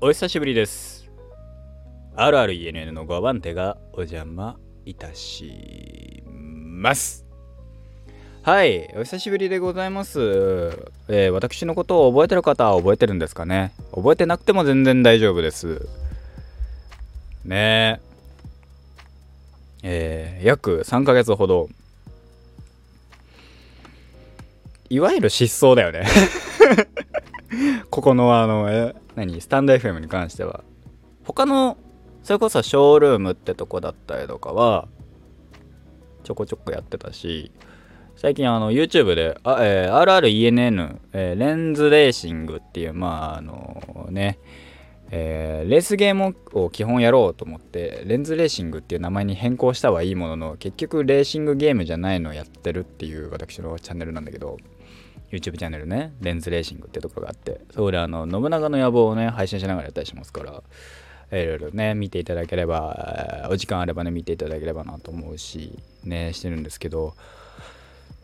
[0.00, 1.10] お久しぶりです。
[2.14, 7.26] RRENN の5番手がお邪魔いたします。
[8.42, 10.20] はい、お久しぶりでございます。
[11.08, 13.72] えー、私のことを覚えてる方は覚えてるんですかね？
[13.92, 15.88] 覚えてなくても全然大丈夫です。
[17.44, 18.00] ね
[19.82, 19.82] え。
[19.82, 21.68] えー、約3ヶ月ほど
[24.90, 26.06] いわゆる失踪だよね
[27.90, 28.94] ここのあの、え、
[29.26, 29.40] 何？
[29.40, 30.64] スタンド FM に関しては。
[31.24, 31.76] 他の、
[32.22, 34.88] それこそショールームってとこだったりとかは、
[36.24, 37.52] ちょこちょこやってたし、
[38.16, 44.38] 最近あの YouTube で、あえー、RRENN、えー、レンズレーシングっていう、まああのね、
[45.10, 54.58] えー、レースゲームを基本やろうと思ってレンズレーシングっていう名前に変更したはいいものの結局レーシングゲームじゃないのをやってるっていう私のチャンネルなんだけど
[55.30, 60.62] YouTube チャンネルね、レンズレーシングってところがあって、そこであの、信長の野望をね、配信しながらやったりしますから、
[61.38, 67.14] いろいろね、見ていただければ、お時間あればね、見ていただければなと思うし、ね、してるんですけど、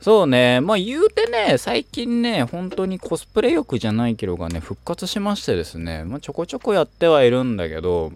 [0.01, 8.13] そうね、まあ言うてね、最近ね、本当にコスプレ欲じゃないけどがね、復活しましてですね、まあちょこちょこやってはいるんだけど、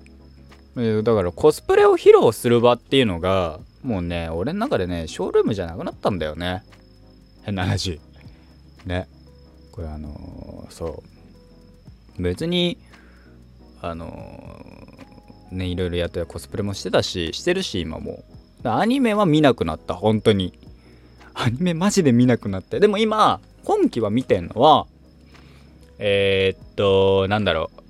[0.77, 6.63] だからコスプレを披露する場っていうのが、もうね、俺の中でね、ショールームじゃなくなったんだよね。
[7.43, 8.01] 変な話。
[8.89, 9.09] ね。
[9.71, 11.03] これあの、そ
[12.19, 12.23] う。
[12.23, 12.79] 別に
[13.81, 14.65] あの、
[15.51, 18.25] ねいろいろやってコスプレもしてたししてるし今も。
[18.65, 20.59] アニメは見なくなった本当に。
[21.35, 22.81] アニメマジで見なくなって。
[22.81, 24.87] でも今今期は見てんのは
[25.99, 27.81] えー、っとなんだろう。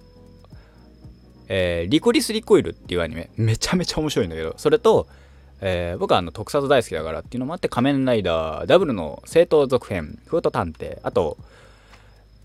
[1.51, 3.31] えー、リコリス・リコイルっていうアニメ。
[3.37, 4.55] めちゃめちゃ面白いんだけど。
[4.59, 5.09] それと
[5.61, 11.37] えー、僕はあの特撮大好きだからっていうのもあって仮面ライダーダブルの正統続編フート探偵あと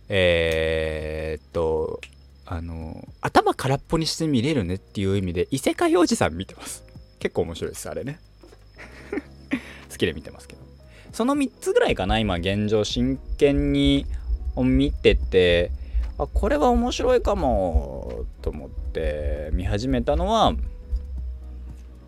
[0.09, 2.02] えー、っと
[2.45, 6.83] あの頭空っぽにして見れるねっていう意味で異世界おじさん見てます。
[7.20, 8.20] 結構面白いですあれね。
[9.89, 10.61] 好きで見てますけど。
[11.14, 14.05] その3つぐらいかな今現状真剣に
[14.58, 15.71] 見てて
[16.17, 20.54] あこれは面白いかもと思って見始めたのは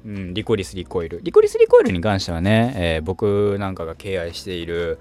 [0.05, 1.19] うん、リコリス・リコイル。
[1.23, 4.99] リコリス・リコイルに関してはね、えー、僕なんかが敬愛している、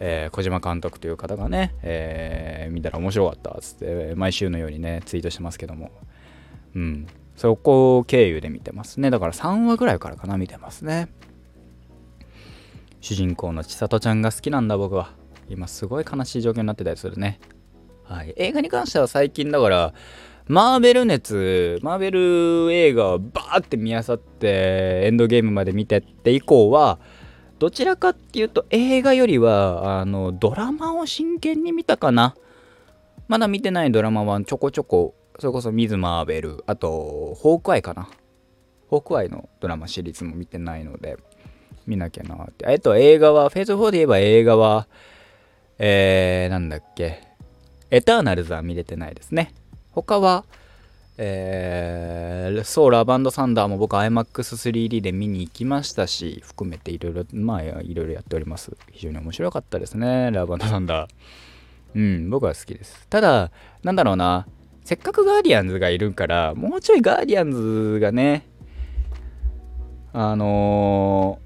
[0.00, 5.90] えー、小島監督という方がね、えー、見たら面白かったっつって、毎週のようにね、ツイートしてますけども、
[6.74, 7.06] うん、
[7.36, 9.10] そこを経由で見てますね。
[9.10, 11.08] だから3話ぐらいからかな、見てますね。
[13.02, 15.12] 主人公の千里ちゃんが好きなんだ、僕は。
[15.50, 17.40] 今すごい悲しい状況になってたりするね。
[18.04, 18.32] はい。
[18.36, 19.94] 映画に関しては最近だから、
[20.48, 27.00] マーベル熱、マーベル映画をバーって見あさって、エンドゲームまで見てって以降は、
[27.58, 32.36] どちらかっていうと映画よりは、あの、ドラマを真剣に見たかな。
[33.26, 38.08] まだ見てないドラマはちょこちょこ、それこそミズ・マーベル、あと、ホークアイかな。
[38.88, 41.16] ホークアイのドラマシリーズも見てないので、
[41.88, 42.66] 見なきゃなって。
[42.68, 44.86] えっと、映画は、フェーズ4で言えば映画は、
[45.80, 47.20] えー、なんだっけ。
[47.90, 49.52] エターナルズは見れてないですね。
[50.02, 50.44] 他は、
[51.16, 58.76] えー、ソーラブアンドサンダーも僕 IMAX3D で見に行きましたし、含めていろいろ、まあいろいろやっております。
[58.92, 61.10] 非常に面白かったですね、ラブアンドサンダー。
[61.94, 63.06] うん、僕は好きです。
[63.08, 63.50] ただ、
[63.82, 64.46] なんだろうな、
[64.84, 68.46] せっかくガーディアンズがいるから、もうちょいガーディアンズがね、
[70.12, 71.38] あの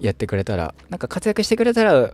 [0.00, 2.12] ー、やってくれたら、なんか活躍してくれたら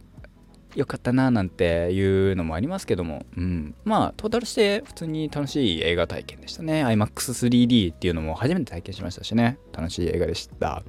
[0.74, 6.84] よかったななんていうのもありますけども、うん、まあトータルして普通に楽しい映画体験でしたね。
[6.84, 9.58] iMAX3D っていうのも初めて体験しましたしね。
[9.72, 10.82] 楽しい映画でした。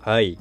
[0.00, 0.38] はい。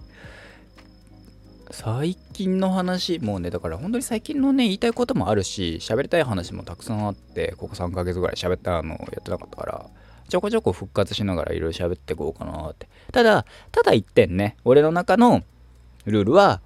[1.71, 9.89] 最近の話もうねだから本当に最近のね言いたいこともあるし喋りたい話もたくさんあってここ3ヶ月ぐらい喋ったのをやってなかったから
[10.29, 12.87] ちょこちょこ復活しながらいろいろ喋っていこうかなって。
[13.11, 15.43] ただただ一点ね俺の中の
[16.05, 16.61] ルールは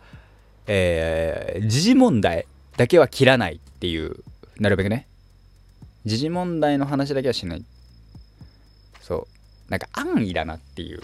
[0.74, 2.48] えー、時事問題
[2.78, 4.24] だけは切らないっていう、
[4.58, 5.06] なるべくね。
[6.06, 7.66] 時事問題の話だけはしない。
[9.02, 9.28] そ
[9.68, 9.72] う。
[9.72, 11.02] なんか安易だなっていう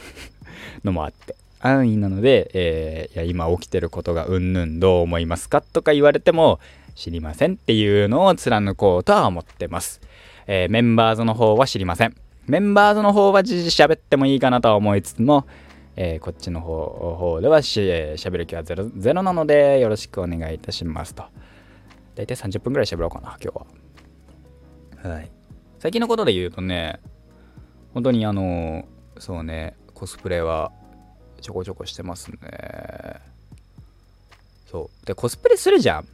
[0.84, 1.34] のもあって。
[1.60, 6.60] 安易なので、えー、いや今起きてることがうんぬんどう思いますかとか言われても
[6.94, 10.02] 知りませんっていうのを貫こうとは思ってます。
[10.46, 12.14] えー、メンバーズの方は知りません。
[12.46, 15.46] メンバーズの方は時事喋ってもいいかなとは思いつつも、
[15.96, 21.24] えー、こっちの方方ではしゃべる気はゼロゼロなのでよろしくお願いいたしますと。
[22.14, 25.10] 大体30分ぐらい喋ろうかな、今日は。
[25.10, 25.30] はい。
[25.78, 27.00] 最近のことで言うとね、
[27.92, 28.86] 本当にあの、
[29.18, 30.72] そうね、コスプレは
[31.40, 32.38] ちょこちょこしてますね。
[34.70, 35.06] そう。
[35.06, 36.08] で、コスプレするじゃん。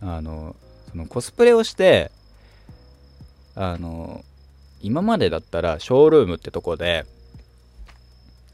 [0.00, 0.56] あの、
[0.90, 2.10] そのコスプレをして、
[3.58, 4.22] あの
[4.82, 7.06] 今までだったらショールームってとこで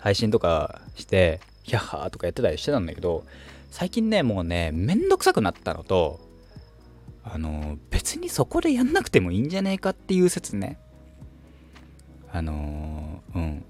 [0.03, 3.25] 配信とかしてヒャッハーとかやってたりしてたんだけど
[3.71, 6.21] 最近ねもうねめんどくさくなったのと
[7.25, 10.77] あの別にそこでやんなくてもいいんじゃねえかっていう説ね。
[12.33, 13.65] あのうん。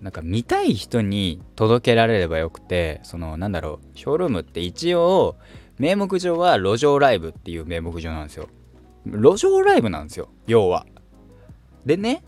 [0.00, 5.36] なんか見たい人に届けられればよくてそのなんだろうショールームって一応
[5.78, 8.48] 名目上は路上ライブっていう名目上なんですよ。
[9.06, 10.84] 路上ライブなんですよ要は。
[11.84, 12.24] でね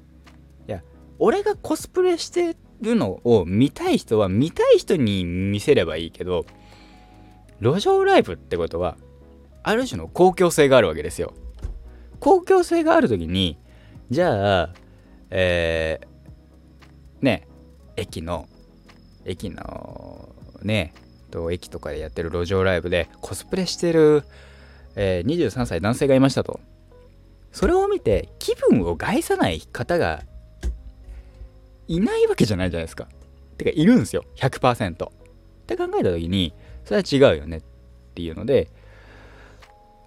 [1.18, 6.46] 俺がコスプレしてるのを見たい人は見たい人に見せればいいけど
[7.60, 8.96] 路上ライブってことは
[9.62, 11.34] ある種の公共性があるわけですよ。
[12.20, 13.58] 公共性がある時に
[14.10, 14.74] じゃあ
[15.30, 17.46] えー、ね
[17.96, 18.48] 駅の
[19.24, 20.28] 駅の
[20.62, 20.94] ね
[21.30, 24.24] と駅とかでやってる路上ライブでコスプレしてる、
[24.96, 26.60] えー、23歳男性がいましたと。
[27.52, 30.22] それを見て気分を害さない方が
[31.88, 33.08] いないわけじゃないじゃないですか。
[33.56, 34.24] てかいるんですよ。
[34.36, 35.10] 100%っ
[35.66, 36.52] て考えた時に
[36.84, 37.62] それは違うよねっ
[38.14, 38.68] ていうので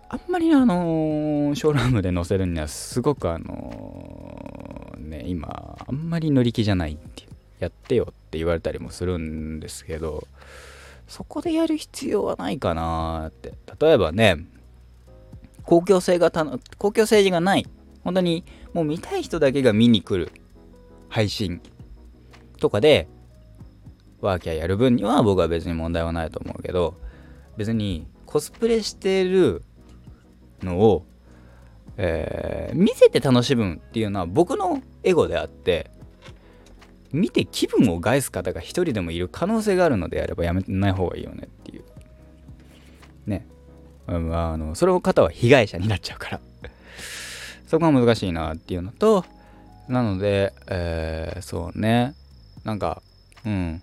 [0.10, 7.28] あんまりあのー、ショールームで載せるにはすごくあのー、ね今あんまり乗り気じゃないってい
[7.60, 10.28] やってよって言われたりもするんですけど
[11.07, 13.54] そこでやる必要はないかなって。
[13.80, 14.38] 例えばね
[15.63, 16.45] 公共性がた
[16.78, 17.68] 公共性がない。
[18.04, 18.44] 本当に
[18.74, 20.31] もう見たい人だけが見に来る
[21.10, 21.62] 配信。
[22.62, 23.08] とかで
[24.22, 26.96] ワーキャーやる分には僕は別に問題はないと思うけど
[27.58, 29.63] 別にコスプレしてる
[30.63, 31.06] のを、
[31.98, 35.92] えー、見せて楽しむっていうのは僕のエゴであって
[37.12, 41.84] 見て気分を害す方が一人でもいる可能性があるのであればやめない方がいいよねっていう。
[43.25, 43.46] ね、
[44.07, 44.12] あ
[44.57, 46.40] のそれを方は被害者になっちゃうから。
[47.68, 49.25] そこが難しいなっていうのと
[49.90, 52.16] なので、えー、そうね。
[52.63, 53.02] なんか
[53.46, 53.81] うん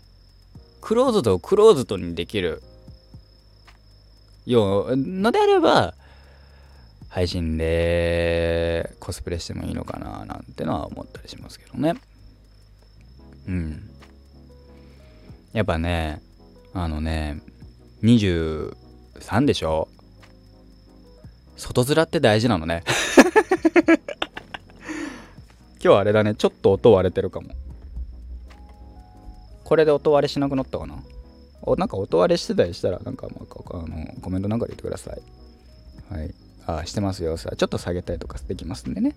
[0.81, 2.63] クローズドをクローズドにできる
[4.47, 5.95] ようのであれば
[7.09, 11.95] 配信でコスプレしてもいいのかななんてのは思ったりしますけどね。
[13.49, 13.91] うん。
[15.53, 16.21] やっぱね、
[16.75, 17.41] あのね、
[18.03, 18.75] 23
[19.47, 19.89] でしょ？
[21.57, 22.85] 外面って大事なのね。
[25.81, 27.49] 今日はあれだね、ちょっと音割れてるかも。
[29.69, 30.97] これで音割れしなくなったかな？
[31.61, 35.20] おなんか音割れしてたりしたら、なんか、まあ、あのコメントなんかで言ってください。
[36.11, 36.35] はい。
[36.67, 37.37] あ、してますよ。
[37.37, 39.15] さ、ちょっと下げたりとかできますんでね。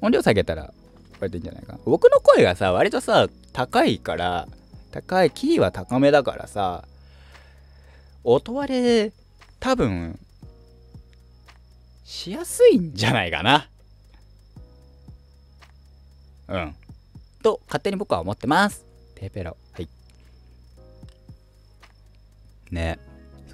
[0.00, 0.72] 音量下げたら
[1.18, 1.80] 割といいんじゃないかな。
[1.86, 4.46] 僕の声がさ、割とさ、高いから、
[4.92, 6.84] 高い、キーは高めだからさ、
[8.22, 9.12] 音割れ、
[9.58, 10.20] 多分、
[12.04, 13.68] しやすいんじゃないかな。
[16.46, 16.74] うん。
[17.42, 18.88] と、勝手に僕は思ってます。
[19.20, 19.54] テーペロ。
[19.72, 19.88] はい。
[22.70, 22.98] ね。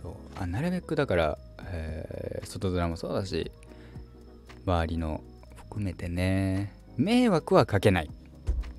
[0.01, 0.15] そう。
[0.37, 1.39] あ、なるべくだから、
[1.73, 3.51] えー、外面もそうだし、
[4.65, 5.21] 周りの
[5.57, 8.11] 含めてね、迷惑はかけない。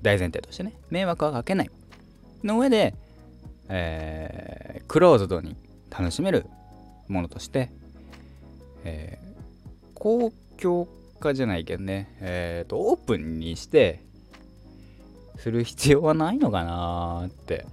[0.00, 0.72] 大前提としてね。
[0.88, 1.70] 迷惑はかけない。
[2.42, 2.94] の上で、
[3.68, 5.56] えー、クローズドに
[5.90, 6.46] 楽しめる
[7.06, 7.70] ものとして、
[8.84, 10.88] えー、公共
[11.20, 14.07] 化じゃないけどね、えーと、オープンにして
[15.38, 17.66] する必要はないのかなって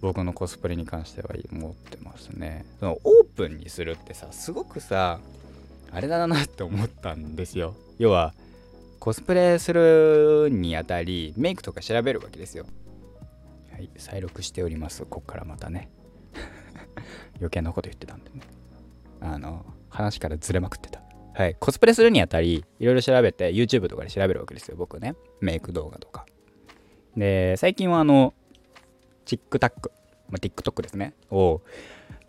[0.00, 2.64] 僕のコスプレに関しては思ってますね。
[2.78, 5.20] そのオープンにするってさすごくさ
[5.92, 7.74] あれだなって思ったんですよ。
[7.98, 8.32] 要は
[8.98, 12.66] コスプレするにあたりメイクとか調べるわけですよ。
[13.72, 15.04] はい、再録しております。
[15.04, 15.90] こっからまたね。
[17.38, 18.40] 余計なこと言ってたんでね。
[19.20, 21.02] あの、話からずれまくってた。
[21.34, 25.14] はい、コスプレするにあたり、いろいろ調べて、YouTube とかで調べるわけですよ、僕ね。
[25.40, 26.26] メイク動画とか。
[27.16, 28.34] で、最近はあの、
[29.26, 29.90] TikTok、
[30.28, 31.60] まあ、TikTok ですね、を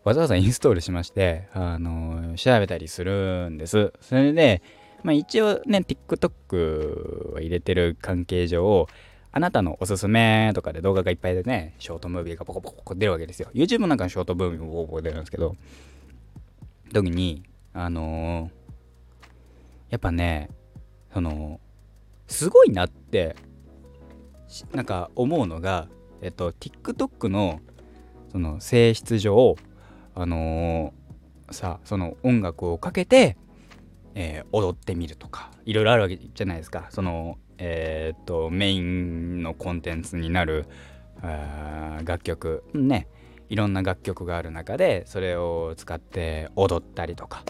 [0.03, 3.93] わざわざインストールしまして、あの、調べたりするんです。
[4.01, 4.61] それで、
[5.03, 8.87] まあ一応ね、TikTok を入れてる関係上、
[9.33, 13.49] あなたのおすすめとかで動画がいっぱいでね、ショートムービーがポコポコ出るわけですよ。
[13.53, 15.55] YouTube なんかのショートムービーもポコポコ出るんですけど、
[16.91, 18.51] 時に、あのー、
[19.91, 20.49] やっぱね、
[21.13, 21.59] その、
[22.27, 23.35] すごいなって、
[24.73, 25.87] なんか思うのが、
[26.21, 27.59] えっと、TikTok の
[28.31, 29.55] その性質上、
[30.15, 33.37] あのー、さ、その音楽をかけて、
[34.15, 36.87] えー、踊ってみるとかいろいろあるわけじゃないですか。
[36.89, 40.65] そのえっ、とメインのコンテンツになる
[42.03, 43.07] 楽曲ね
[43.49, 47.43] いろんな楽曲がある中でそれを使って踊ったりとか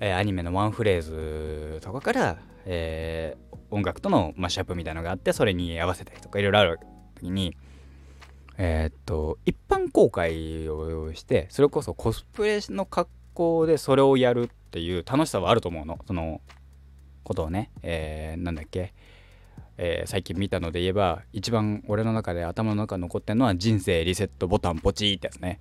[0.00, 6.80] えー、アニメのワンフレーズとかから、えー、音楽とのマッシュアップみたいなのがあってそれに合わせたりとかいろいろある
[7.14, 7.56] 時に
[8.58, 15.98] えー、っと一般公開をしてそれこそコスプレの格好でそれをやるっていう楽しさはあると思うの。
[16.06, 16.40] その
[17.22, 18.94] ことをね、えー、なんだっけ、
[19.78, 25.60] えー、最近見たので言えば一番俺の中で頭の中残ってるのは人生リセットボタンポチってやつね。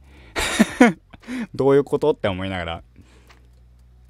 [1.55, 2.11] どういうこと？
[2.11, 2.83] って思いながら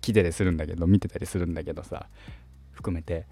[0.01, 2.07] 聞いてたりするんだけど見てたりするんだけどさ。
[2.75, 3.25] 含めて。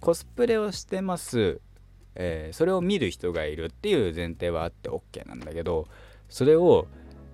[0.00, 1.60] コスプレをしてます、
[2.16, 5.86] えー、それを見る人がいるっていう前提はあって OK なんだけど
[6.28, 6.88] それを、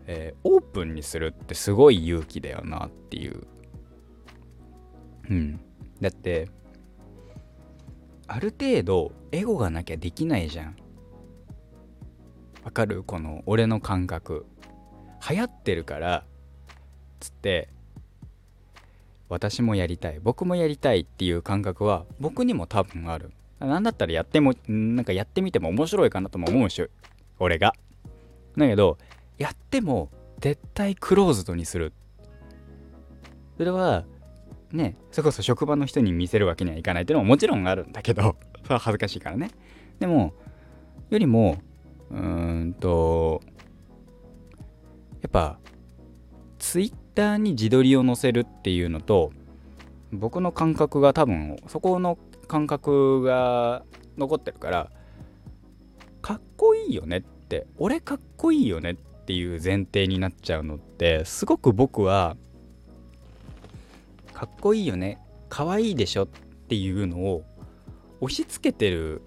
[0.06, 3.46] えー、オープンにするってすごい勇気だよなっていう。
[5.30, 5.60] うん。
[6.00, 6.50] だって
[8.26, 10.76] ある程度エゴがなきゃできないじゃん。
[12.64, 13.02] わかる？
[13.02, 14.44] この俺の感覚。
[15.30, 16.26] 流行ってるから。
[17.18, 17.70] つって
[19.28, 23.32] 私もやりたい僕もやりたいっていう感覚は僕にも多分ある。
[23.60, 26.88] なんだったらやってもなんかやってみても面白いかなとも思うし
[27.38, 27.74] 俺が。
[28.56, 28.98] だけど
[29.36, 31.92] やっても絶対クローズドにする。
[33.56, 34.04] それは
[34.72, 39.50] ねそれこそ職場の人に見せるわけにはいかないっていうのももちろんあるんだけど それは恥ずかしいからね。
[39.98, 40.32] でも
[41.10, 41.58] よりも
[42.10, 43.42] うーんと
[45.20, 45.58] やっぱ
[46.58, 49.32] ツイッターに自撮りを載せるっていうのと
[50.12, 53.82] 僕の感覚が多分そこの感覚が
[54.16, 54.90] 残ってるから
[56.22, 62.36] かっこいいよねって俺かっこいいよねっていう前提になっちゃうのってすごく僕は
[64.32, 66.28] かっこいいよね可愛いでしょっ
[66.68, 67.42] ていうのを
[68.20, 69.22] 押し付けてる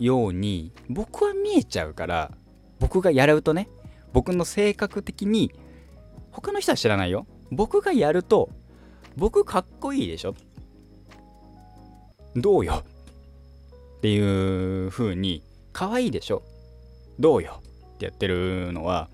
[0.00, 2.32] ように僕は見えちゃうから
[2.80, 3.68] 僕がやるとね
[4.12, 5.52] 僕の性格的に
[6.32, 7.24] 他の人は知らないよ。
[7.50, 8.50] 僕がやると
[9.16, 10.34] 僕かっこいいでしょ？
[12.34, 12.82] どうよ？
[13.98, 16.42] っていう風に可愛いいでしょ？
[17.18, 17.60] どうよ？
[17.94, 19.08] ってやってるのは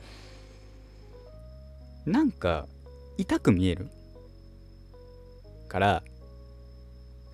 [2.05, 2.67] なんか
[3.17, 3.89] 痛く見える？
[5.69, 6.03] から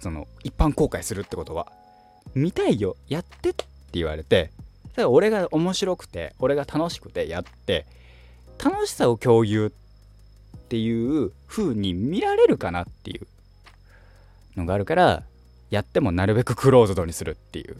[0.01, 1.73] その一般公開するってことは
[2.35, 3.65] 見たいよやってって
[3.95, 4.51] 言われて
[4.95, 7.87] ただ俺が面白くて俺が楽しくてやって
[8.63, 9.88] 楽しさを共有って
[10.69, 13.27] ていう風に見られるかなっていう
[14.57, 15.23] のがあるから
[15.71, 17.77] やってもなるべくクローズドにするっていう。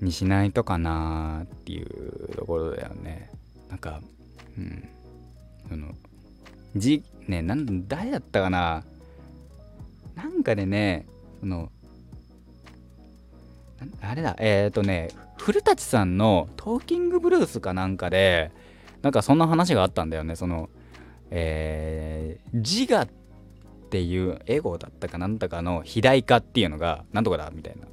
[0.00, 3.30] にしないとかなっていうところだよね。
[3.68, 4.00] なんか
[4.58, 4.88] うん。
[5.68, 5.94] その
[6.76, 8.84] じねなん誰だったかな。
[10.14, 11.06] なんかでね
[11.40, 11.70] その
[14.00, 14.36] あれだ。
[14.38, 18.50] えっ、ー、とね古舘さんの「トーキングブルース」かなんかで
[19.02, 20.36] なんかそんな話があったんだよね。
[20.36, 20.68] その
[21.30, 23.08] えー、自我っ
[23.90, 27.86] ていうエゴだったかなんだかの肥大化っていうのがなんとかだみたいな。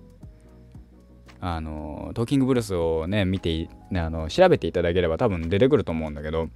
[1.45, 6.47] あのトーキングブルースをね見てあの調べていただければ多分出てくると思うんだけど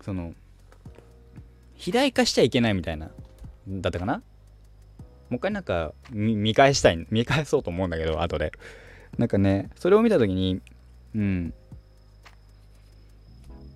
[0.00, 0.34] その
[1.74, 3.08] 肥大化しちゃいけないみたいな
[3.68, 4.16] だったかな？
[4.16, 4.22] も
[5.32, 8.50] う一回なんか見返したい見返そうと思うんだけど後で。
[9.16, 10.60] なんかねそれを見た時に
[11.14, 11.54] うん。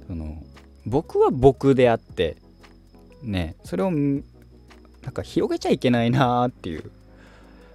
[0.08, 0.42] その
[0.86, 2.36] 僕は僕であって
[3.22, 4.22] ねそれをなん
[5.12, 6.90] か広げちゃいけないなーっていう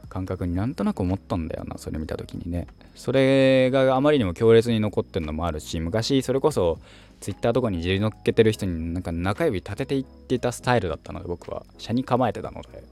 [0.09, 2.67] 感覚になんとなく思ったんだよなそれ見た時にね。
[2.95, 6.79] それがあまりにも強烈に残ってるのもあるし昔それこそ
[7.19, 11.63] Twitter とかにじり乗っけてる人になんか中指立てていってたスタイルだったので僕は。
[11.77, 12.83] 車に構えてたので。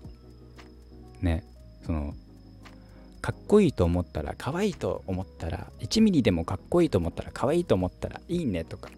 [1.22, 1.43] ね
[1.86, 2.13] その
[3.22, 8.91] かっこいいと思ったら可愛いと思ったら1ミリでもかっこいいと思ったら可愛いと思ったらいいねとか。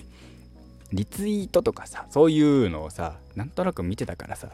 [0.94, 4.50] リツイートとかさそういうのをさなんとなく見てたからさ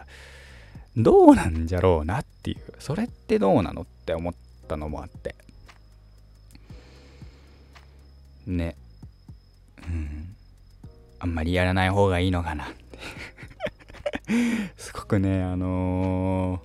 [0.96, 4.34] どうなんじゃろうなっていうそれってどうなのって思っ
[4.68, 5.36] たのもあって。
[8.46, 8.76] ね。
[9.88, 10.36] うん。
[11.20, 12.66] あんまりやらない方がいいのかな。
[12.66, 13.00] っ て
[14.78, 16.62] すごくねあのー、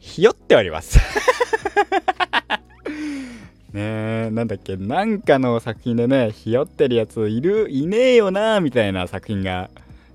[0.00, 0.98] ひよっております。
[3.72, 9.70] ねなんだっけなんかの作品でねひよってるやついるいねえよなみたいな作品が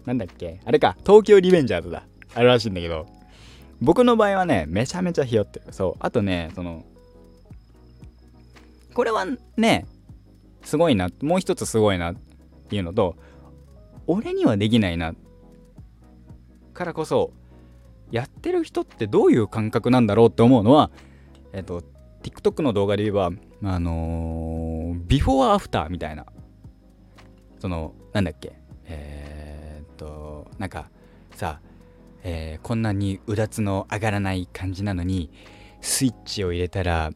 [0.06, 2.04] なんだっけあれか東京リベンジャーズだ。
[2.34, 3.08] あるらしいんだけど。
[3.80, 5.66] 僕の場合はねめちゃめちゃひよってる。
[5.72, 6.86] そうあとねその
[8.94, 9.26] これは
[9.58, 9.86] ね
[10.64, 12.16] すごいなもう一つすごいなっ
[12.70, 13.16] ていうのと
[14.08, 15.14] 俺にはできないな
[16.74, 17.32] からこそ
[18.12, 20.90] やってる人ってどういう感覚なんだろうって思うのは
[21.54, 21.84] えっと
[22.24, 23.32] TikTok の動画で言えば、
[23.64, 26.26] あのー、ビフォーアフターみたいな、
[27.60, 30.90] その、なんだっけ、えー、っと、なんか、
[31.32, 31.60] さ
[32.30, 35.32] えー、こんなにうだつの上がらない感じなのに
[35.80, 37.12] スイッチを入れたら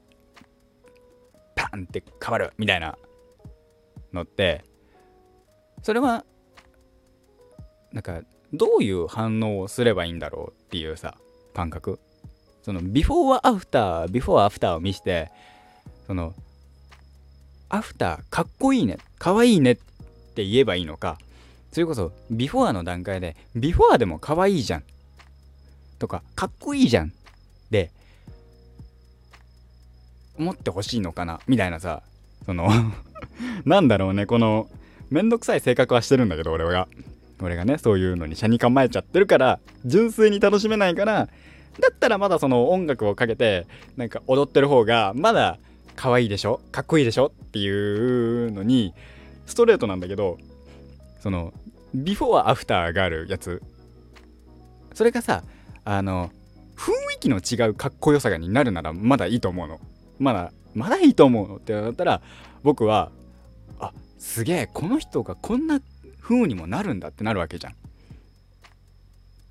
[1.53, 2.97] パンって変わるみたいな
[4.13, 4.63] のって
[5.83, 6.23] それは
[7.91, 8.21] なんか
[8.53, 11.17] どういう反応をすればいいんだろうっていうさ
[11.53, 11.99] 感覚。
[12.61, 15.31] そのビフォーアフタービフォーアフターを見して
[16.11, 16.33] その
[17.69, 19.75] アフターかっこいいねかわいいねっ
[20.35, 21.17] て言えばいいのか
[21.71, 24.83] それこそビフォーの段階でビフォーでもかわいいじゃん
[25.99, 27.13] とかかっこいいじゃん
[27.69, 27.91] で
[30.37, 32.03] 思ってほしいのかなみたいなさ
[32.45, 32.67] その
[33.63, 34.69] なんだろうねこの
[35.09, 36.89] めんどくさい性格はしてるんだけど俺が
[37.41, 41.29] 俺がねそういうのに車に構えちゃってるから純粋に楽しめないから
[41.79, 43.65] だったらまだその音楽をかけて
[43.95, 45.57] なんか踊ってる方がまだ
[46.01, 46.61] 可愛いでしょ？
[46.71, 47.27] かっこいいでしょ？
[47.27, 48.95] っていうのに
[49.45, 50.39] ストレートなんだけど
[51.19, 51.53] その
[51.93, 53.61] ビフォーアフターがあるやつ。
[54.95, 55.43] それがさ
[55.85, 56.31] あの
[56.75, 59.79] 雰囲気の違うかっこよさがになるならまだいいと思うの。
[60.17, 61.57] まだまだいいと思うの。
[61.57, 62.23] ってなったら
[62.63, 63.11] 僕は
[63.79, 65.81] あすげえこの人がこんな
[66.19, 67.75] 風にもなるんだってなるわけじゃん。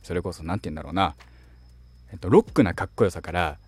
[0.03, 1.15] それこそ何て言うんだろうな。
[2.11, 3.59] えっとロックなかっこよさから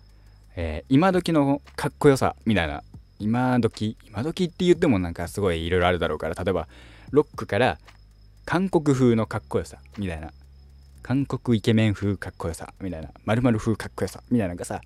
[0.55, 2.83] えー、今時のかっこよさみたいな。
[3.19, 6.35] 今時今時って言ってもなんかすごいいろいろあるだろうから。
[6.35, 6.67] 例えば
[7.11, 7.79] ロックから
[8.45, 10.31] 韓国風のかっこよさみたいな。
[11.01, 13.09] 韓国イケメン風かっこよさみたいな。
[13.25, 14.81] まる風かっこよさみたいなのがさ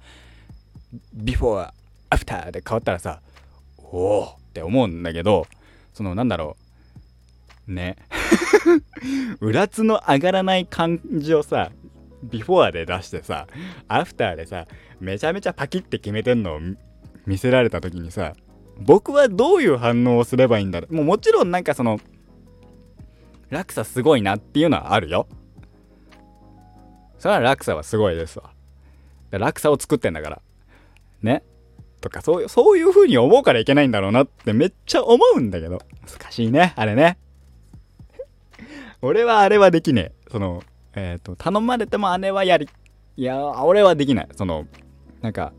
[1.13, 1.71] ビフォー
[2.09, 3.21] アフターで変わったらさ
[3.77, 5.45] おおって思うんだけど
[5.93, 6.57] そのなんだろ
[7.67, 7.73] う。
[7.73, 7.97] ね。
[9.41, 11.71] うらつの上がらない感じをさ
[12.23, 13.47] ビフォアで出してさ
[13.87, 14.67] アフターでさ
[14.99, 16.59] めちゃめちゃパキって決めてんのを
[17.25, 18.33] 見せられた時にさ
[18.79, 20.95] 僕はどういう反応をすればいいんだろう。
[20.95, 21.99] もうもちろんなんかその
[23.49, 25.27] 落差すごいなっていうのはあるよ。
[27.17, 28.51] それは落差はすごいですわ。
[29.31, 30.41] 落差を作ってんだから。
[31.21, 31.43] ね。
[32.01, 35.79] とかそういうそういう風に思うからいけないんだろうなってめっちゃ思うんだけど。
[36.05, 37.17] 難しいねあれね。
[39.01, 40.29] 俺はあれはできねえ。
[40.31, 40.63] その
[40.97, 42.67] えっ、ー、と頼まれても姉はやり
[43.15, 44.27] いや俺はできない。
[44.35, 44.65] その
[45.21, 45.53] なんか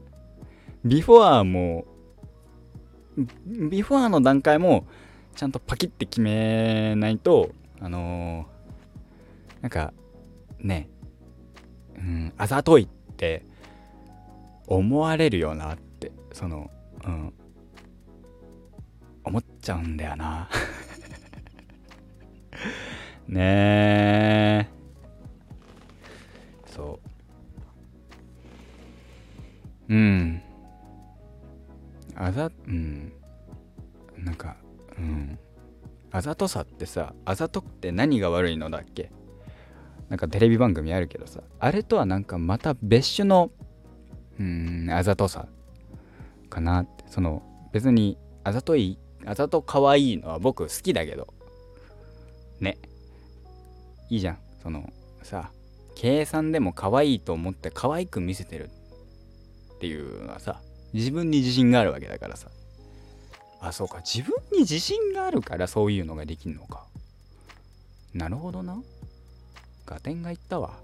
[0.84, 1.86] ビフォアも
[3.46, 4.86] ビフォアの段階も
[5.36, 9.92] ちゃんとパキって決めないとあのー、なんか
[10.58, 10.88] ね
[11.96, 13.44] うんあざといって
[14.66, 16.68] 思われるよなってその
[17.04, 17.32] うん
[19.24, 20.48] 思っちゃうんだよな。
[23.28, 24.77] ねえ
[29.88, 30.42] うん。
[32.14, 33.12] あざうん。
[34.16, 34.56] なんか
[34.98, 35.38] うん。
[36.10, 39.10] あざとさってさあざとくて何が悪いのだっけ？
[40.08, 43.50] なんかテレビ番組あるけどさあれとはなんかまた別種の
[44.40, 45.48] うんあざとさ
[46.48, 47.04] かなって。
[47.08, 51.28] その別にあざといあざと可愛いのは僕好きだけど。
[52.60, 52.78] ね。
[54.08, 54.38] いいじゃん。
[54.62, 54.90] その
[55.22, 55.50] さ
[55.94, 58.70] 計算でも可愛いと思って可愛く見せてる。
[59.78, 60.60] っていうのはさ
[60.92, 62.48] 自分に自信があるわけだからさ。
[63.60, 63.98] あそうか。
[63.98, 66.84] 自分に自信があるからそういうのができんのか。
[68.14, 68.80] なるほどな。
[69.86, 70.78] ガテンが言ったわ。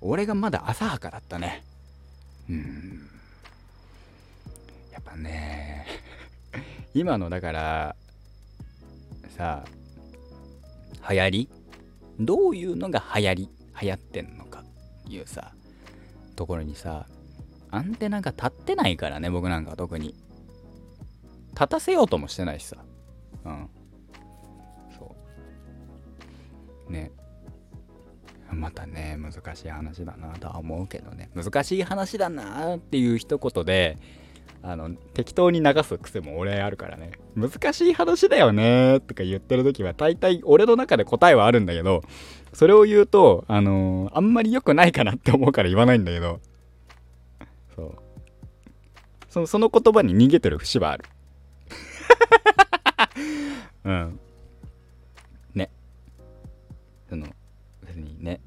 [0.00, 1.64] 俺がまだ浅はかだったね。
[2.50, 3.08] うん。
[4.92, 5.86] やっぱね
[6.94, 7.96] 今のだから
[9.36, 9.64] さ
[11.02, 11.48] あ流行り？
[12.18, 13.48] どういうのが流行り？
[13.82, 14.64] 流行ってんのか
[15.06, 15.52] いうさ
[16.34, 17.06] ところにさ
[17.70, 20.14] アンテナが立ってないからね僕なんか特に。
[21.52, 22.76] 立たせようともしてないしさ。
[23.46, 23.68] うん。
[24.98, 25.16] そ
[26.88, 26.92] う。
[26.92, 27.10] ね。
[28.52, 31.30] またね難しい話だなとは思うけどね。
[31.34, 33.98] 難しい話だなっていう一言で
[34.62, 37.12] あの適当に流す癖も俺あるからね。
[37.34, 42.02] 難しい話だよねとか言ってる時は大体俺の中で答えはあるんだけど
[42.52, 46.40] それを言うとあのー、あんまり良くないかなって思うから言わないんだけど。
[49.36, 51.04] そその言葉に逃げてる節はある。
[53.84, 54.20] うん。
[55.54, 55.70] ね。
[57.10, 57.26] その
[57.86, 58.40] 別にね。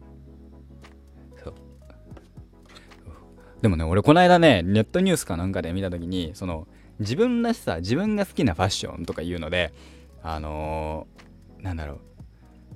[3.61, 6.65] でもね俺この間ねネットニュースかなんかで見た時にその
[6.99, 9.73] 自分らしさ自分が好きなファッションとかいうので
[10.23, 11.99] あのー、なんだろう。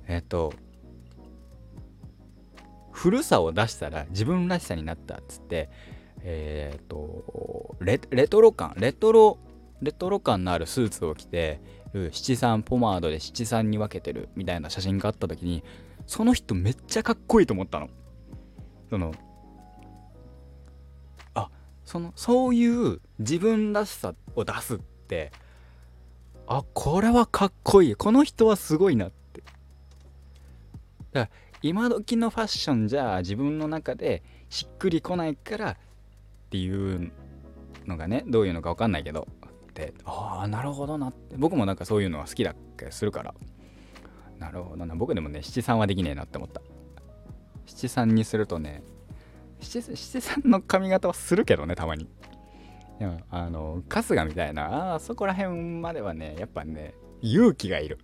[0.06, 0.52] えっ、と
[2.92, 5.70] 古さを出したら自分らしさになったっつって
[6.24, 9.38] えっ、ー、とレトロ感レトロ
[9.82, 11.60] レトロ感のあるスーツを着て
[12.10, 15.62] 七三ポマードで七三に分けてるみたいな写真があった時に
[16.06, 17.88] その人めっちゃかっこいいと思ったの。
[18.90, 19.12] その
[21.34, 21.50] あ
[21.84, 25.32] そのそういう自分らしさを出すって
[26.46, 27.94] あこれはかっこいい。
[27.94, 29.42] この人はすごいなって。
[31.12, 31.30] だから
[31.62, 35.76] 今時のファッションじゃ自分の中でしっくりこないから
[36.54, 37.10] っていう
[37.84, 39.26] のがねどういうのか分かんないけど
[39.74, 43.34] でああなるほどなって僕もなんかそういうのが好きだっけするから。
[44.38, 44.94] なるほどな。
[44.94, 46.62] 僕でもね七三はできねえなって思った。
[47.66, 48.84] 七三にするとね
[49.58, 49.80] 七
[50.20, 52.08] 三の髪型はするけどねたまに。
[53.00, 57.98] でもあの春日みたいなあそこら辺まではねやっぱね勇気がいる。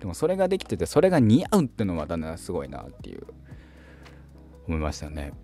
[0.00, 3.24] でもそれができててそれが似合うってのはまたねすごいなっていう
[4.66, 5.34] 思いましたね。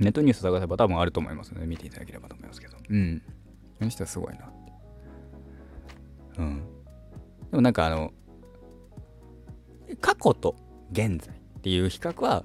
[0.00, 2.76] ネットニュース探せば多分あると思いますので見ていただければと思いますけど。
[2.88, 3.22] うん。
[3.78, 4.46] この人はすごいな。
[4.46, 4.72] って
[6.38, 6.62] うん。
[7.50, 8.12] でもなんかあの
[10.00, 10.56] 過去と
[10.92, 12.44] 現在っていう比較は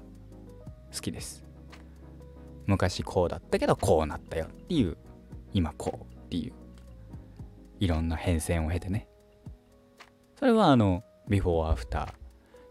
[0.92, 1.44] 好きです。
[2.66, 4.96] 昔こうだったけどこうなったよっていう
[5.52, 6.52] 今こうっていう
[7.78, 9.08] いろんな変遷を経てね。
[10.38, 12.08] それはあのビフォーアフター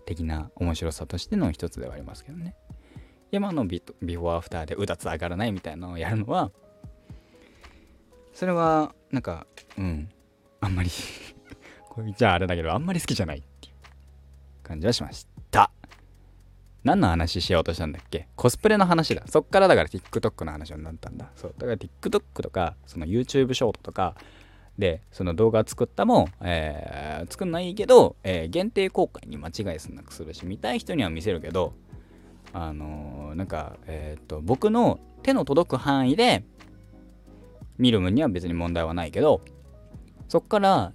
[0.05, 2.55] 的な面白さとしての一つではありますけどね
[3.33, 6.51] 今のビビフォーアフターでうだつ上がらないみたいなのをやるのは
[8.31, 10.09] それはなんかうん
[10.61, 10.89] あんまり
[11.89, 13.73] これじゃああれだけどあんまり好きじゃないっていう
[14.61, 15.71] 感じはしました
[16.83, 18.27] 何の話しようとしたんだっけ？
[18.35, 19.23] コスプレの話だ。
[19.27, 21.31] そっからだから TikTok の話になったんだ。
[21.37, 21.53] そう。
[21.57, 24.15] だから TikTok とか、その YouTube ショートとか
[24.77, 31.73] で、その動画作ったも、えー、作んないけど、えー、限定公開に間違いすんなくするし、見たい人には見せるけど、
[32.53, 36.45] あのー、なんか、えっ、と、僕の手の届く範囲で
[37.77, 39.41] 見る分には別に問題はないけど、
[40.27, 40.93] そっから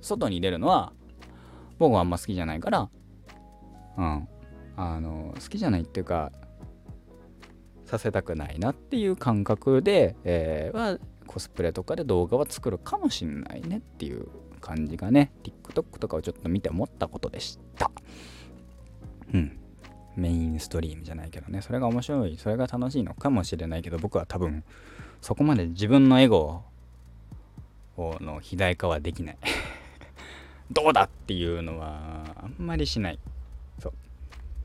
[0.00, 0.92] 外に出るのは
[1.78, 2.88] 僕はあんま好きじゃないから、
[3.96, 4.28] うん、
[4.76, 6.32] あの好きじゃないっていうか
[7.86, 14.26] させたくないなっていう感覚で、えー、はコスプレとかで動画は作るかもしんないねっていう
[14.60, 15.32] 感じがね。
[15.42, 17.90] TikTok とかをちょっと見て思ったことでした。
[20.16, 24.62] メインストリームじゃないけどねそれが面白いそれが楽しいのかもしれないけど僕は多分
[25.20, 26.62] そこまで自分のエゴ
[27.96, 29.36] をの肥大化はできない
[30.70, 33.18] どうだっていうのはあんまりしない
[33.78, 33.92] そう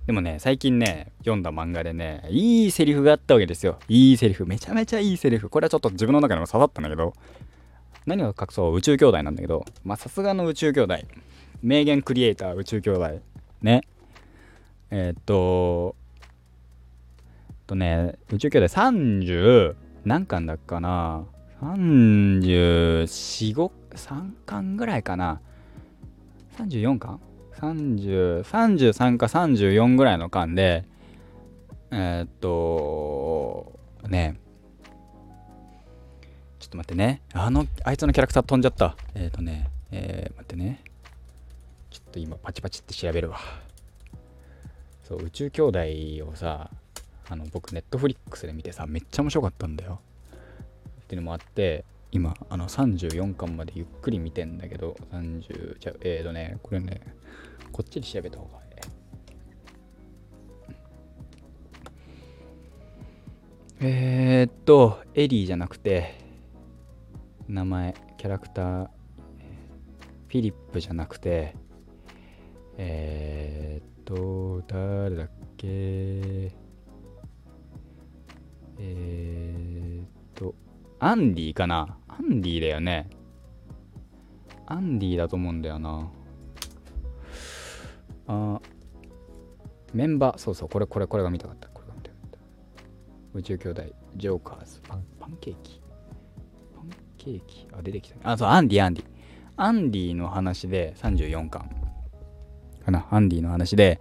[0.10, 3.78] でもね、最近ね、読んだ漫画でね、いいセリフがあったわけですよ。
[3.88, 4.48] いいセリフ。
[4.48, 5.50] めちゃめちゃいいセリフ。
[5.50, 7.14] これはちょっと自分の中でも刺さったんだけど、
[8.08, 8.76] 何を隠そう？
[8.76, 10.96] 宇宙兄弟なんだけど、まあさすがの宇宙兄弟。
[11.62, 13.22] 名言クリエイター宇宙兄弟。
[13.62, 13.84] ね。
[14.92, 15.96] えー、っと、
[17.68, 19.76] とね、宇宙兄弟30
[20.06, 21.26] 何巻だっかな
[21.62, 25.42] 34、5、3巻ぐらいかな
[26.58, 27.20] ?34 巻
[27.60, 30.86] ？30、33か34ぐらいの間で、
[31.92, 34.40] えー、っと、ね、
[36.60, 37.22] ちょっと待ってね。
[37.34, 38.96] あの、あいつのキャラクター飛んじゃった。
[39.14, 40.84] えー、っとね、えー、待ってね。
[41.90, 43.40] ちょっと今パチパチって調べるわ。
[45.10, 45.80] そう、宇宙兄弟
[46.30, 46.70] をさ、
[47.28, 50.00] あの、僕、ネットフリックスで見てさ、めっちゃ面白かったんだよ。
[51.02, 57.02] っていうのもあって、今、あの、34巻までゆっくり見てんだけど、30、じゃえーとね、これね、
[57.72, 58.60] こっちで調べた方がいい。
[63.82, 66.14] えー、っと、エリーじゃなくて、
[67.48, 68.88] 名前、キャラクター、
[70.28, 71.56] フィリップじゃなくて、
[72.78, 76.52] えー、っと、誰だっけ？
[78.80, 80.56] えー、っと、
[81.00, 81.96] アンディかな？
[82.08, 83.08] アンディだよね。
[84.66, 86.12] アンディだと思うんだよな。
[88.28, 88.60] あ
[89.94, 91.70] メンバー、そうそう、これ、これ、これが見たかった。
[91.70, 92.40] これが見たかった。
[93.34, 93.84] 宇宙兄弟、
[94.16, 95.82] ジョーカーズ、パンパンケーキ。
[96.76, 97.68] パンケーキ？
[97.74, 98.22] あ、出てきた、ね。
[98.24, 99.06] あ、そう、アンディ、アンディ。
[99.56, 101.70] アンディの話で34巻。
[102.92, 103.08] かな。
[103.12, 104.00] アンディの話で、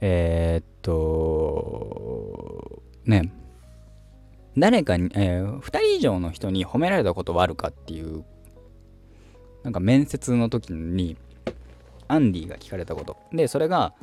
[0.00, 3.32] えー、っと、ね、
[4.56, 8.24] 誰かに、えー、2人以上の人に褒められたことはあるかっていう、
[9.62, 11.16] なんか面接の時に、
[12.08, 13.16] アンディが聞かれたこと。
[13.32, 13.94] でそれが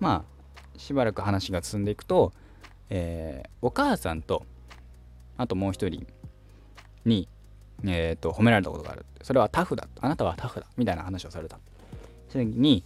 [0.00, 2.32] まあしばらく話が進んでいくと、
[2.90, 4.44] えー、お母さんと
[5.36, 6.06] あともう一人
[7.04, 7.28] に、
[7.84, 9.04] えーと、褒められたことがある。
[9.22, 9.86] それはタフだ。
[10.00, 10.66] あなたはタフだ。
[10.76, 11.58] みたいな話をされた。
[12.28, 12.84] その時に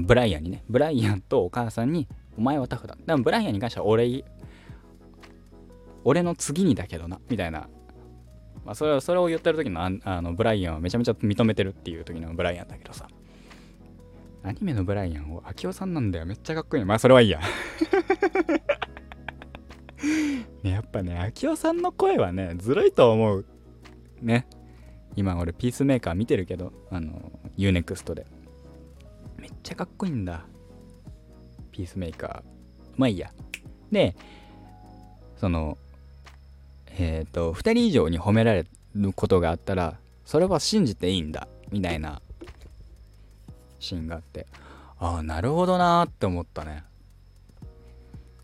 [0.00, 0.64] ブライアンにね。
[0.68, 2.96] ブライアンとお母さんにお前はタフだ。
[3.06, 4.24] でもブライアンに関しては俺
[6.04, 7.18] 俺の次にだけどな。
[7.28, 7.68] みたいな。
[8.64, 9.90] まあ、それそれを言ってる時のあ
[10.22, 13.08] のブライアンはめちゃめちゃ認めてるっていう時のブライアンだけどさ。
[14.42, 16.26] アニメのブライアンを秋夫さんなんだよ。
[16.26, 16.84] めっちゃかっこいい。
[16.84, 17.40] まあそれはいいや。
[20.62, 23.44] ねやっぱね秋夫さんの声はねずるいと思う。
[24.22, 24.46] ね。
[25.16, 28.26] 今俺ピースメーカー見てるけどあの UNEXT で。
[29.66, 30.44] ちゃかっこいいんだ。
[31.72, 32.42] ピースメーカー。
[32.96, 33.32] まあいいや。
[33.90, 34.14] で
[35.36, 35.76] その
[36.86, 41.48] えっ、ー、と2人以上に褒められることがあったらそれは信じていいんだ。
[41.72, 42.22] みたいな。
[43.80, 44.46] シーンがあって。
[45.00, 46.84] ああなるほどなーって思ったね。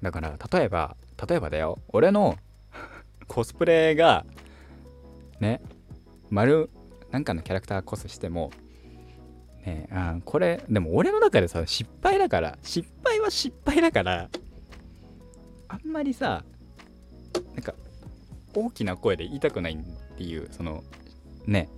[0.02, 0.96] だから例えば
[1.28, 1.78] 例えばだよ。
[1.90, 2.37] 俺の
[3.28, 4.26] コスプレが
[5.38, 5.61] ね
[6.30, 6.68] 丸
[7.12, 8.50] なんかのキャラクターコスしても
[9.64, 9.88] ね。
[9.90, 14.29] あこれでも俺の中でさ失敗だから失敗は失敗だから
[15.68, 16.44] あんまりさ
[17.55, 17.75] なんか
[18.55, 20.85] 大きな声で言いたくないっていうその
[21.46, 21.68] ね。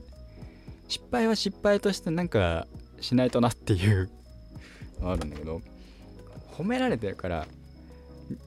[0.86, 2.66] 失敗は失敗としてなんか
[3.00, 4.10] しないとなっていう
[5.00, 5.62] のあるんだけど
[6.52, 7.46] 褒められてるから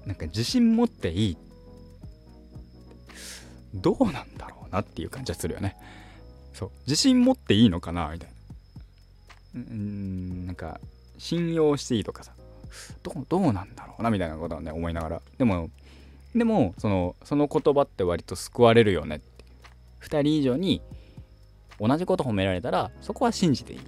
[0.05, 1.37] なんか自信持っていい。
[3.73, 5.75] どうなんだろうなっていう感じはするよね。
[6.53, 6.71] そう。
[6.87, 8.36] 自信持っていいのかなみたいな。
[9.69, 10.79] うんなんか
[11.17, 12.33] 信用していいとかさ
[13.03, 15.21] どうどうなんだろうなみたいなことはね思いながら。
[15.37, 15.69] でも
[16.35, 19.45] でもそのその言葉って割と救われるよねって。
[20.01, 20.81] 2人以上に
[21.79, 23.79] 同じこと褒められたらそこは信じていい。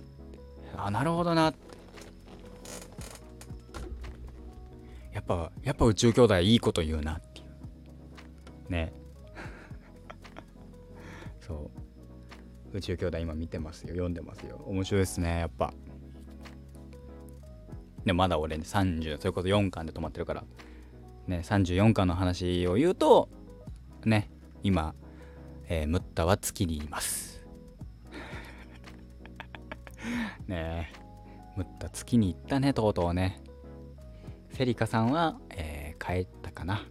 [0.77, 1.60] あなるほどなって。
[5.13, 8.71] やっぱやっぱ宇宙兄弟いいこと言うなっていう。
[8.71, 8.93] ね。
[12.73, 13.89] 宇宙兄弟今見てますよ。
[13.89, 14.62] 読んでますよ。
[14.65, 15.73] 面白いですねやっぱ。
[18.05, 20.43] でまだ俺ね30それこそ4巻で止まってるから。
[21.27, 23.29] ね34巻の話を言うと
[24.05, 24.29] ね
[24.63, 24.95] 今、
[25.67, 27.45] えー、ムッタは月にいます。
[30.47, 30.99] ねえ
[31.55, 33.41] ムッタ月に行ったねとうとうね。
[34.51, 36.86] セリカさんは、えー、帰ったかな。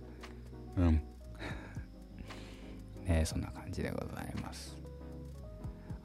[0.77, 1.03] うん。
[3.05, 4.78] ねそんな感じでございます。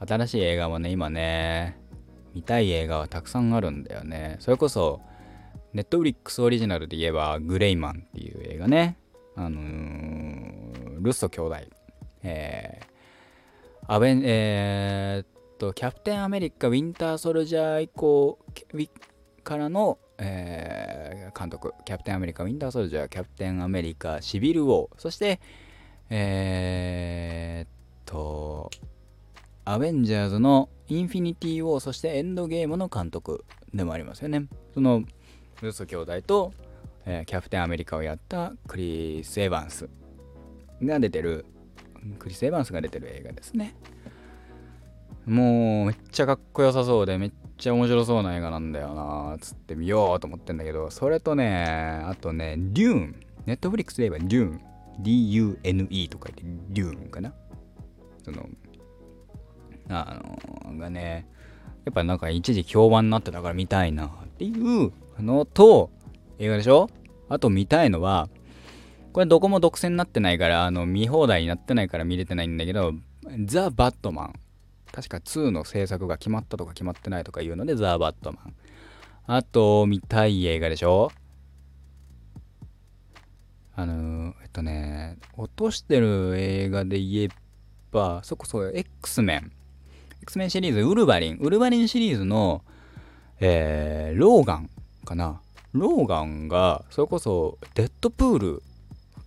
[0.06, 1.78] 新しい映画もね今ね
[2.34, 4.36] 見たい映画はたくさんあるんだよね。
[4.40, 5.00] それこそ
[5.72, 8.98] ネットフリックスオリジナルで言えばグレイマンっていう映画ね。
[9.36, 11.56] あのー、ルッソ兄弟。
[12.22, 18.38] えー、アベンえー、とキャプテンアメリカウィンターソルジャー以降
[19.42, 25.40] からのえー、監督、キャプテンアメリカ、ウィンターソルジャー、キャプテンアメリカ、シビル・ウォー、そして、
[26.10, 27.70] えー、っ
[28.04, 28.70] と、
[29.64, 34.46] アベンジャーズのインフィニティ・ウォー、そしてエンドゲームの監督でもありますよね。
[34.74, 35.04] その、
[35.62, 36.52] ルーソ兄弟と、
[37.06, 39.88] えー、キャプテンアメリカをやったクリス・エヴァンス
[40.82, 41.46] が出てる、
[42.18, 43.74] クリス・エヴァンスが出てる映画ですね。
[45.26, 54.60] もうめっちゃかっこよさそうでめっちゃ面白そうな映画なんだよなつって見ようと思ってんだけどそれとねあとねデューンネットフリックスで言えばデューン
[55.00, 57.32] D-U-N-E と書いてデューンかな
[58.22, 58.46] その
[59.88, 60.20] あ
[60.68, 61.26] のがね
[61.84, 65.90] やっぱなんか一時評判になってたから見たいなっていうのと
[66.38, 66.88] 映画でしょ？
[67.28, 68.28] あと見たいのは
[69.12, 72.92] これどこも独占になってないからあの見放題になってないから見れてないんだけど
[73.44, 74.34] ザ・バットマン
[74.92, 78.54] 確か2の制作が決まったとか決まってないとかいうので、ザ・バットマン。
[79.26, 81.10] あと、見たい映画でしょ？
[83.74, 87.28] あのえっとね、落としてる映画で言え
[87.90, 89.50] ば、そこそう X メン。
[90.24, 91.36] X メンシリーズ、ウルヴァリン。
[91.36, 92.62] ウルヴァリンシリーズの、
[93.40, 94.70] えー、ローガン
[95.04, 95.42] かな。
[95.74, 98.38] ローガンが、それこそ、デッドプー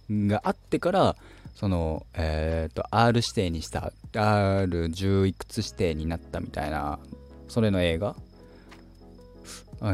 [0.10, 1.15] ルがあってから、
[1.53, 6.97] その、えっ、ー、と、R 指定にした、R10 いくつ指定になったみたいな、
[7.47, 8.15] それの映画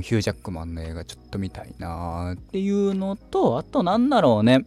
[0.01, 4.65] ヒュージャックマンの映画ちょっと見たいなっていうのと、あとなんだろうね。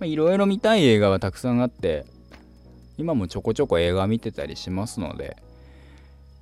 [0.00, 2.06] いろいろ見たい映画はたくさんあって、
[2.96, 5.36] 今もちょこちょこ映画見てたりしますので、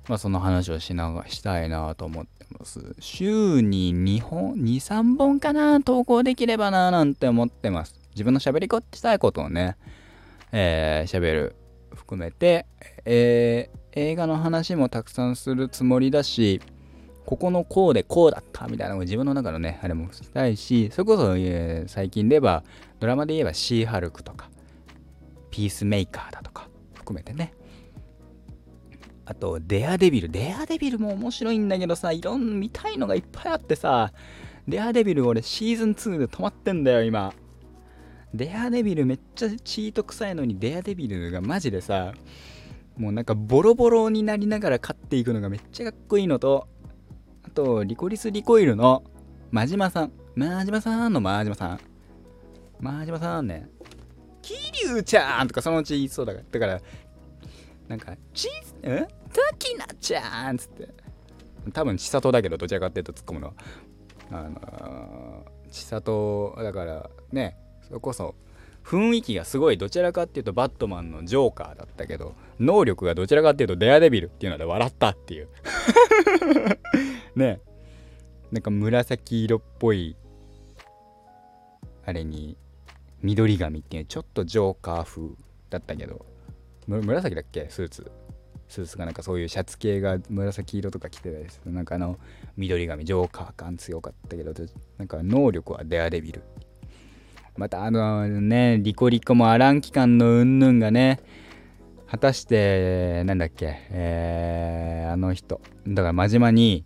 [0.07, 2.95] まあその話をしながしたいなと思ってます。
[2.99, 7.95] 週に2本、2、3本かな投稿できればななんて思ってます。
[8.11, 9.77] 自分の喋りこしたいことをね、
[10.51, 11.55] えー、喋る
[11.95, 12.65] 含めて、
[13.05, 16.61] えー、映画の話もたくさんするつもりだし、
[17.25, 22.63] ここのこうでこうだったみたいなのを自分の中のね、あれもしたいし、それこそ、えー、最近で言えば、
[22.99, 24.49] ドラマで言えばシーハルクとか、
[25.53, 27.53] ピースメーカーだとか含めてね。
[29.25, 30.29] あと、デアデビル。
[30.29, 34.11] デアデビルも面白いんだけどさ、いろんな見たいのがいっぱいあってさ、
[34.67, 37.33] デアデビル俺シーズン2で止まってんだよ、今。
[38.33, 42.13] デアデビルめっちゃチート臭いのにデアデビルがマジでさ
[42.97, 46.67] もうなんかボロボロになりながら勝っていくのがめっちゃかっこいいのと
[47.43, 49.03] あとリコリスリコイルの
[49.51, 51.79] 真島さん真島さんの真島さん
[52.79, 53.69] 真島さんね
[54.83, 56.81] 桐生ちゃんとかそのうち言いそうだからだから
[57.87, 60.89] なんかちん滝菜ちゃんっつって。
[61.71, 63.53] 多分千里だけどどちらかっていうと突っ込むのは。
[64.31, 68.35] あのー、千里だからねそれこそ
[68.83, 75.49] 雰囲気がすごいどちらかっていうとバットマンのジョーカーだったけど能力がどちらかっていうとデアデビルっていうので笑ったっていう。
[77.35, 77.61] ね。
[78.51, 80.15] なんか紫色っぽい
[82.05, 82.57] あれに
[83.23, 85.21] 緑髪っていうちょっとジョーカー風
[85.69, 86.25] だったけど
[86.87, 87.67] 紫だっけ？
[87.69, 88.11] スーツ。
[88.69, 91.71] スーツがなんかそういうシャツ系が紫色とか着てたりする。
[91.71, 92.17] なんかあの
[92.57, 94.53] 緑髪ジョーカー感強かったけど
[94.97, 96.43] なんか能力はデアデビル。
[97.55, 101.19] またあのねリコリコもアラン機関のうんぬんがね
[102.09, 103.77] 果たしてなんだっけ？
[103.91, 105.61] えー、あの人。
[105.87, 106.83] だから真島に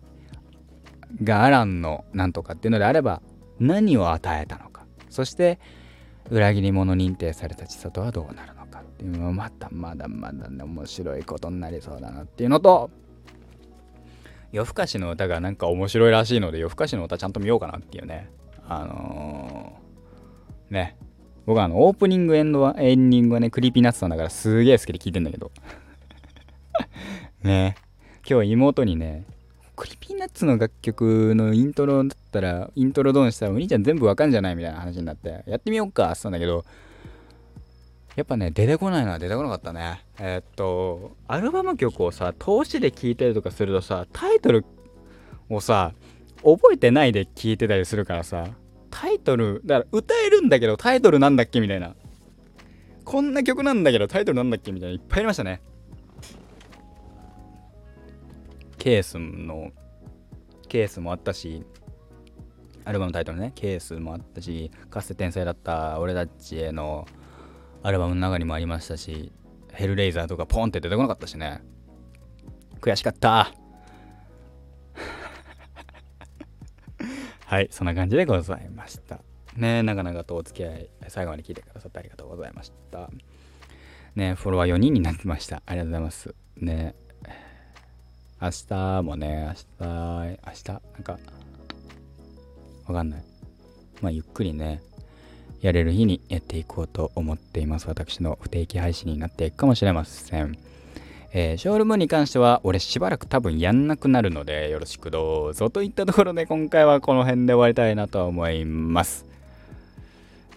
[1.24, 3.22] がアランのなんとかっていうのであれば
[3.58, 4.84] 何を与えたのか。
[5.08, 5.58] そして
[6.30, 12.90] 裏切り者認定された千里はどうなるのかっていうのはまたまだまだね面白いことになりそうだなっていうのと
[14.52, 18.30] よふかしのうたがなんか面白いらしいのでよふかしのうたちゃんと見ようかなっていうね。
[18.66, 20.96] あのー、ね。
[21.46, 25.50] 僕はあのオープニングエンドはエンディングはね Creepy Nuts さんだからすげえ好きで聞いてんだけど。
[27.42, 27.76] ね。
[28.28, 29.24] 今日妹にね
[29.78, 36.64] Creepy Nuts の楽曲のイントロだったら、イントロドンしたらお兄ちゃん全部わかんじゃないみたいな話になって、やってみようかって言ったんだけど、
[38.16, 40.04] やっぱね、出てこないのは出てこなかったね。
[40.18, 44.64] えー、っと、アルバム曲をさ、通しで聴いたりとかするとさ、タイトル
[45.48, 45.92] をさ、
[46.42, 48.48] 覚えてないで聴いてたりするからさ、
[48.90, 51.94] タイトル、だから歌えるんだけどタイトルなんだっけみたいな。
[53.04, 55.62] こんな曲なんだけどタイトルなんだっけみたいな、いっぱいありましたね。
[58.78, 59.70] ケースの
[60.68, 61.64] ケースもあったし
[62.84, 67.06] アルバムタイトルねケースもあったしかつて天才だった俺たちへの
[67.82, 69.32] アルバムの中にもありましたし
[69.72, 71.62] ヘルレイザーとかポンって出てこなかったしね。
[72.80, 73.52] 悔しかった。
[77.46, 79.20] はいそんな感じでございました。
[79.56, 83.10] ね長々とお付き合い最後まで聞いてくださってありがとうございました。
[84.16, 85.62] ねフォロワー4人になってました。
[85.66, 86.34] ありがとうございます。
[86.56, 86.96] ね。
[88.40, 91.18] 明日もね、明日、明日、なんか、
[92.86, 93.22] わかんない。
[94.00, 94.80] まあ、ゆっくりね、
[95.60, 97.88] やれる日にやっていこうと思っています。
[97.88, 100.56] 私の不定期配信になっていくかもしれません。
[101.32, 109.26] えー、ショールームに関しては、俺しばらく多分やんなくなるので、よろしくどうぞといったところで、今回はこの辺で終わりたいなと思います。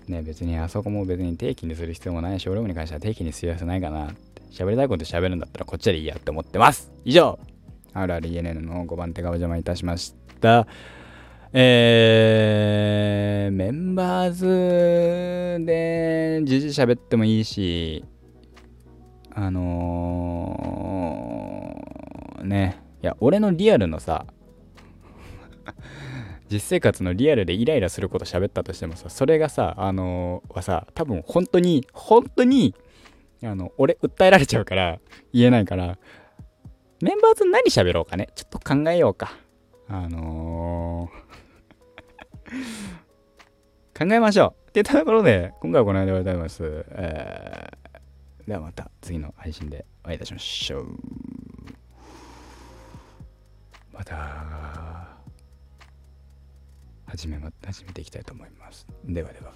[0.07, 4.13] ね、別にあそこも別に定期にする必要もないショールームに関しては定期にする必要ないかな。
[4.51, 6.91] 喋りたいこと喋るんだったらこっちでいいやって思ってます。
[7.05, 7.39] 以上
[7.93, 10.67] RRENN の5番手がお邪魔いたしました。
[11.53, 18.05] えー、メンバーズでじじ喋ってもいいし、
[19.33, 24.25] あのー、ね、いや、俺のリアルのさ、
[26.49, 32.75] 実生活のリアルでイライラすること喋ったとしてもさ、それがさ、あのー、はさ、多分本当に、本当に、
[33.43, 34.99] あの、俺訴えられちゃうから、
[35.33, 35.97] 言えないから、
[37.01, 38.29] メンバーズ何喋ろうかね。
[38.35, 39.33] ちょっと考えようか。
[39.87, 41.21] あのー
[44.07, 44.69] 考えましょう。
[44.69, 46.85] ってところで、今回はこの辺で終わりたいと思います。
[46.89, 50.97] えー、ではまた次の配信でお会いいたしましょう。
[53.93, 55.07] また、
[57.05, 58.87] 始め、ま、始めていきたいと思います。
[59.05, 59.53] ではでは。